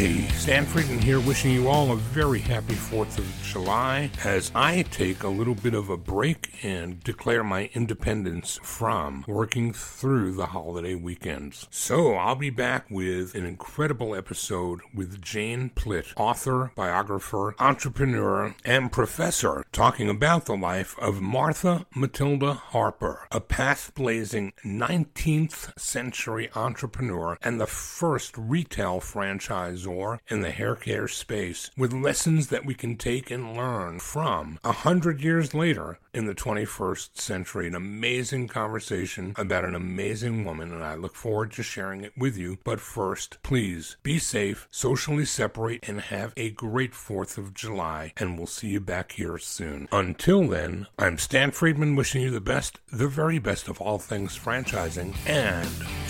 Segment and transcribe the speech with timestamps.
[0.00, 5.24] Hey, Stan here, wishing you all a very happy 4th of July as I take
[5.24, 10.94] a little bit of a break and declare my independence from working through the holiday
[10.94, 11.68] weekends.
[11.70, 18.90] So I'll be back with an incredible episode with Jane Plitt, author, biographer, entrepreneur, and
[18.90, 27.36] professor, talking about the life of Martha Matilda Harper, a path blazing 19th century entrepreneur
[27.42, 28.98] and the first retail
[29.90, 34.58] franchisor in the hair care space, with lessons that we can take and learn from
[34.64, 37.66] a hundred years later in the 21st century.
[37.66, 42.36] An amazing conversation about an amazing woman, and I look forward to sharing it with
[42.36, 42.58] you.
[42.64, 48.36] But first, please be safe, socially separate, and have a great 4th of July, and
[48.36, 49.88] we'll see you back here soon.
[49.92, 54.38] Until then, I'm Stan Friedman wishing you the best, the very best of all things
[54.38, 56.09] franchising, and